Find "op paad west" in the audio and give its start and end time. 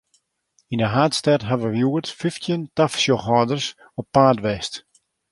3.99-4.73